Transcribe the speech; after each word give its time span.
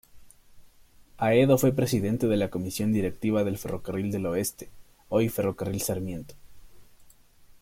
Haedo 1.19 1.59
fue 1.59 1.73
presidente 1.75 2.25
de 2.25 2.35
la 2.35 2.49
comisión 2.49 2.91
directiva 2.91 3.43
del 3.43 3.59
Ferrocarril 3.59 4.11
del 4.11 4.25
Oeste, 4.25 4.67
hoy 5.09 5.29
ferrocarril 5.29 5.79
Sarmiento. 5.79 6.33